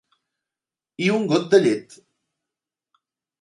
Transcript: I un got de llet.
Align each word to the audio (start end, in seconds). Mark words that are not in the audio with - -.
I 1.07 1.09
un 1.17 1.27
got 1.33 1.45
de 1.51 1.59
llet. 1.67 1.99